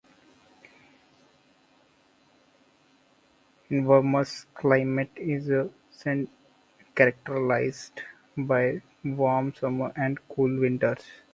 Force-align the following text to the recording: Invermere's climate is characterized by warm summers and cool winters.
Invermere's 3.69 4.47
climate 4.55 5.11
is 5.15 5.51
characterized 6.95 8.01
by 8.35 8.81
warm 9.03 9.53
summers 9.53 9.93
and 9.95 10.17
cool 10.27 10.59
winters. 10.59 11.03